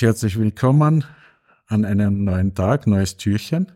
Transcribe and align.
herzlich 0.00 0.38
willkommen 0.38 1.04
an 1.66 1.84
einem 1.84 2.24
neuen 2.24 2.54
Tag, 2.54 2.86
neues 2.86 3.18
Türchen. 3.18 3.70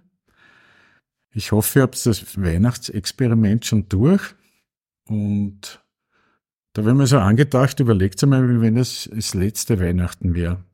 Ich 1.31 1.53
hoffe, 1.53 1.79
ihr 1.79 1.83
habt 1.83 2.07
das 2.07 2.43
Weihnachtsexperiment 2.43 3.67
schon 3.67 3.87
durch 3.91 4.35
und 5.07 5.85
da 6.73 6.87
werden 6.87 6.99
wir 6.99 7.07
so 7.07 7.19
angedacht, 7.19 7.79
überlegt 7.81 8.23
einmal, 8.23 8.49
wie 8.49 8.63
wenn 8.63 8.79
es 8.79 9.11
das 9.13 9.35
letzte 9.35 9.79
Weihnachten 9.79 10.35
wäre. 10.35 10.65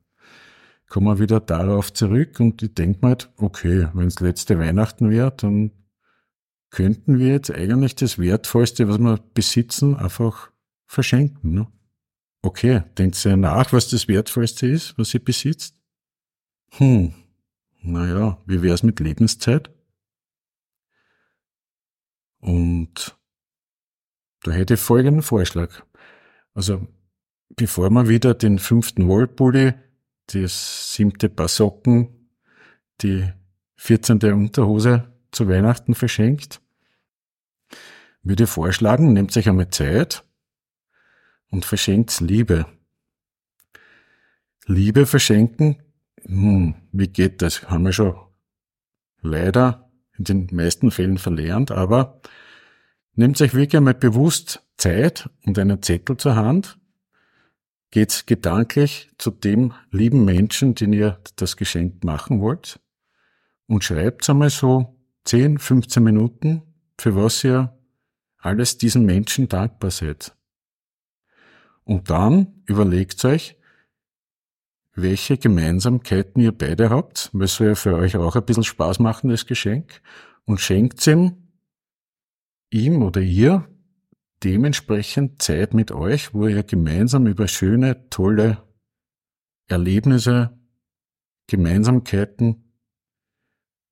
Kommen 0.87 1.07
wir 1.07 1.19
wieder 1.19 1.41
darauf 1.41 1.91
zurück 1.91 2.39
und 2.39 2.63
ich 2.63 2.73
denke 2.73 2.99
mir 3.01 3.09
halt, 3.09 3.33
okay, 3.35 3.89
wenn 3.93 4.07
es 4.07 4.21
letzte 4.21 4.59
Weihnachten 4.59 5.09
wäre, 5.09 5.33
dann 5.35 5.71
könnten 6.69 7.19
wir 7.19 7.33
jetzt 7.33 7.51
eigentlich 7.51 7.95
das 7.95 8.17
Wertvollste, 8.17 8.87
was 8.87 8.97
wir 8.97 9.19
besitzen, 9.33 9.97
einfach 9.97 10.51
verschenken. 10.87 11.53
Ne? 11.53 11.67
Okay, 12.45 12.83
denkt 12.97 13.23
ihr 13.25 13.37
nach, 13.37 13.71
was 13.71 13.87
das 13.87 14.09
Wertvollste 14.09 14.67
ist, 14.67 14.97
was 14.97 15.13
ihr 15.13 15.23
besitzt? 15.23 15.75
Hm, 16.71 17.13
naja, 17.81 18.37
wie 18.45 18.61
wär's 18.61 18.83
mit 18.83 18.99
Lebenszeit? 18.99 19.71
Und 22.39 23.17
da 24.41 24.51
hätte 24.51 24.73
ich 24.73 24.79
folgenden 24.81 25.21
Vorschlag. 25.21 25.83
Also, 26.53 26.85
bevor 27.55 27.89
man 27.89 28.09
wieder 28.09 28.33
den 28.33 28.59
fünften 28.59 29.07
Wollpulli, 29.07 29.75
das 30.27 30.93
siebte 30.93 31.29
Paar 31.29 31.47
Socken, 31.47 32.29
die 33.01 33.31
vierzehnte 33.77 34.35
Unterhose 34.35 35.13
zu 35.31 35.47
Weihnachten 35.47 35.95
verschenkt, 35.95 36.61
würde 38.21 38.43
ich 38.43 38.49
vorschlagen, 38.49 39.13
nehmt 39.13 39.35
euch 39.37 39.47
einmal 39.47 39.69
Zeit 39.69 40.25
und 41.53 41.65
verschenkt 41.65 42.19
Liebe. 42.19 42.65
Liebe 44.65 45.05
verschenken, 45.05 45.83
hm, 46.23 46.73
wie 46.91 47.07
geht 47.07 47.41
das? 47.41 47.69
Haben 47.69 47.85
wir 47.85 47.93
schon 47.93 48.15
leider 49.21 49.91
in 50.17 50.23
den 50.23 50.49
meisten 50.51 50.89
Fällen 50.89 51.19
verlernt, 51.19 51.69
aber 51.69 52.21
nehmt 53.13 53.39
euch 53.39 53.53
wirklich 53.53 53.77
einmal 53.77 53.93
bewusst 53.93 54.63
Zeit 54.77 55.29
und 55.45 55.59
einen 55.59 55.81
Zettel 55.83 56.17
zur 56.17 56.35
Hand, 56.35 56.79
geht 57.91 58.25
gedanklich 58.25 59.11
zu 59.19 59.29
dem 59.29 59.73
lieben 59.91 60.25
Menschen, 60.25 60.73
den 60.73 60.91
ihr 60.91 61.19
das 61.35 61.55
Geschenk 61.55 62.03
machen 62.03 62.41
wollt 62.41 62.79
und 63.67 63.83
schreibt 63.83 64.27
einmal 64.27 64.49
so 64.49 64.97
10, 65.25 65.59
15 65.59 66.03
Minuten, 66.03 66.63
für 66.97 67.15
was 67.15 67.43
ihr 67.43 67.77
alles 68.39 68.79
diesen 68.79 69.05
Menschen 69.05 69.47
dankbar 69.47 69.91
seid. 69.91 70.35
Und 71.85 72.09
dann 72.09 72.63
überlegt 72.65 73.23
euch, 73.25 73.57
welche 74.95 75.37
Gemeinsamkeiten 75.37 76.41
ihr 76.41 76.51
beide 76.51 76.89
habt, 76.89 77.29
weil 77.33 77.47
soll 77.47 77.67
ja 77.67 77.75
für 77.75 77.95
euch 77.95 78.15
auch 78.15 78.35
ein 78.35 78.45
bisschen 78.45 78.63
Spaß 78.63 78.99
machen, 78.99 79.29
das 79.29 79.45
Geschenk, 79.45 80.01
und 80.45 80.59
schenkt 80.59 81.05
ihm, 81.07 81.49
ihm 82.69 83.01
oder 83.01 83.21
ihr, 83.21 83.67
dementsprechend 84.43 85.41
Zeit 85.41 85.73
mit 85.73 85.91
euch, 85.91 86.33
wo 86.33 86.47
ihr 86.47 86.63
gemeinsam 86.63 87.27
über 87.27 87.47
schöne, 87.47 88.09
tolle 88.09 88.61
Erlebnisse, 89.67 90.57
Gemeinsamkeiten 91.47 92.63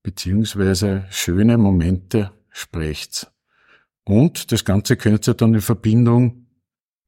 beziehungsweise 0.03 1.06
schöne 1.09 1.58
Momente 1.58 2.31
sprecht. 2.50 3.31
Und 4.03 4.52
das 4.52 4.66
Ganze 4.66 4.97
könnt 4.97 5.28
ihr 5.28 5.36
dann 5.36 5.53
in 5.53 5.62
Verbindung 5.62 6.47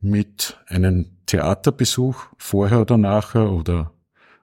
mit 0.04 0.60
einem 0.68 1.18
Theaterbesuch 1.26 2.28
vorher 2.38 2.82
oder 2.82 2.98
nachher 2.98 3.52
oder 3.52 3.92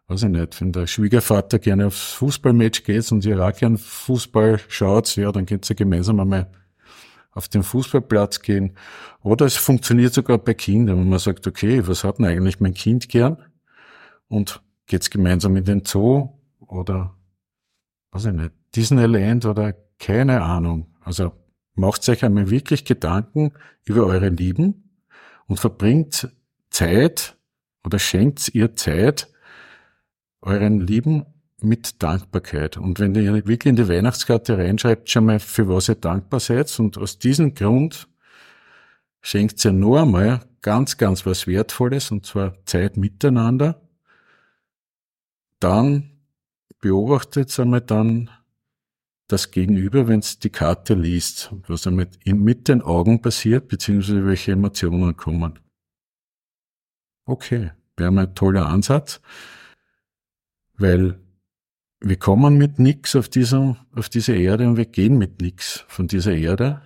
weiß 0.08 0.24
ich 0.24 0.30
nicht, 0.30 0.60
wenn 0.60 0.72
der 0.72 0.88
Schwiegervater 0.88 1.60
gerne 1.60 1.86
aufs 1.86 2.12
Fußballmatch 2.14 2.82
geht 2.82 3.12
und 3.12 3.24
ihr 3.24 3.40
auch 3.40 3.78
Fußball 3.78 4.60
schaut, 4.68 5.14
ja, 5.14 5.30
dann 5.30 5.46
könnt 5.46 5.70
ihr 5.70 5.76
gemeinsam 5.76 6.18
einmal 6.18 6.50
auf 7.30 7.46
den 7.46 7.62
Fußballplatz 7.62 8.42
gehen. 8.42 8.76
Oder 9.22 9.46
es 9.46 9.56
funktioniert 9.56 10.12
sogar 10.12 10.38
bei 10.38 10.54
Kindern, 10.54 10.98
wenn 10.98 11.08
man 11.08 11.20
sagt, 11.20 11.46
okay, 11.46 11.86
was 11.86 12.02
hat 12.02 12.18
denn 12.18 12.26
eigentlich 12.26 12.58
mein 12.58 12.74
Kind 12.74 13.08
gern? 13.08 13.36
Und 14.26 14.62
geht's 14.86 15.10
gemeinsam 15.10 15.56
in 15.56 15.64
den 15.64 15.84
Zoo 15.84 16.30
oder, 16.58 17.14
weiß 18.10 18.26
ich 18.26 18.32
nicht, 18.32 18.52
Disneyland 18.74 19.46
oder 19.46 19.74
keine 19.98 20.42
Ahnung. 20.42 20.88
Also 21.02 21.32
macht 21.74 22.08
euch 22.08 22.24
einmal 22.24 22.50
wirklich 22.50 22.84
Gedanken 22.84 23.52
über 23.84 24.06
eure 24.06 24.28
Lieben 24.28 24.89
und 25.50 25.58
verbringt 25.58 26.28
Zeit 26.70 27.36
oder 27.84 27.98
schenkt 27.98 28.54
ihr 28.54 28.76
Zeit 28.76 29.28
euren 30.42 30.80
Lieben 30.80 31.26
mit 31.60 32.00
Dankbarkeit. 32.04 32.76
Und 32.76 33.00
wenn 33.00 33.16
ihr 33.16 33.34
wirklich 33.34 33.66
in 33.66 33.74
die 33.74 33.88
Weihnachtskarte 33.88 34.56
reinschreibt, 34.56 35.10
schon 35.10 35.26
mal, 35.26 35.40
für 35.40 35.68
was 35.68 35.88
ihr 35.88 35.96
dankbar 35.96 36.38
seid, 36.38 36.78
und 36.78 36.96
aus 36.98 37.18
diesem 37.18 37.54
Grund 37.54 38.06
schenkt 39.22 39.62
ihr 39.64 39.72
nur 39.72 40.02
einmal 40.02 40.40
ganz, 40.62 40.96
ganz 40.96 41.26
was 41.26 41.48
Wertvolles, 41.48 42.12
und 42.12 42.24
zwar 42.24 42.54
Zeit 42.64 42.96
miteinander, 42.96 43.82
dann 45.58 46.12
beobachtet 46.80 47.58
einmal 47.58 47.80
dann 47.80 48.30
das 49.32 49.50
Gegenüber, 49.50 50.08
wenn 50.08 50.20
es 50.20 50.38
die 50.38 50.50
Karte 50.50 50.94
liest, 50.94 51.52
was 51.66 51.82
damit 51.82 52.18
mit 52.26 52.68
den 52.68 52.82
Augen 52.82 53.22
passiert, 53.22 53.68
beziehungsweise 53.68 54.26
welche 54.26 54.52
Emotionen 54.52 55.16
kommen. 55.16 55.58
Okay, 57.24 57.70
wäre 57.96 58.10
mal 58.10 58.26
ein 58.26 58.34
toller 58.34 58.66
Ansatz, 58.66 59.20
weil 60.78 61.20
wir 62.00 62.16
kommen 62.16 62.56
mit 62.56 62.78
nix 62.78 63.14
auf, 63.14 63.28
diesem, 63.28 63.76
auf 63.94 64.08
diese 64.08 64.34
Erde 64.34 64.66
und 64.68 64.76
wir 64.76 64.86
gehen 64.86 65.18
mit 65.18 65.40
nix 65.40 65.84
von 65.88 66.08
dieser 66.08 66.34
Erde, 66.34 66.82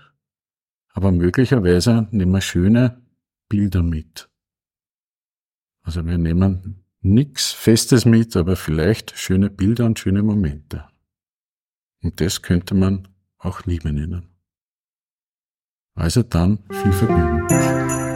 aber 0.93 1.13
möglicherweise 1.13 2.09
nehmen 2.11 2.33
wir 2.33 2.41
schöne 2.41 3.03
Bilder 3.49 3.83
mit. 3.83 4.29
Also 5.83 6.05
wir 6.05 6.19
nehmen 6.19 6.85
nix 7.01 7.53
Festes 7.53 8.05
mit, 8.05 8.37
aber 8.37 8.57
vielleicht 8.57 9.17
schöne 9.17 9.51
Bilder 9.51 9.87
und 9.87 9.99
schöne 9.99 10.23
Momente. 10.23 10.89
Und 12.05 12.21
das 12.21 12.43
könnte 12.43 12.75
man 12.75 13.09
auch 13.39 13.65
Liebe 13.65 13.91
nennen. 13.91 14.29
Also 15.95 16.23
dann 16.23 16.59
viel 16.71 16.93
Vergnügen. 16.93 18.14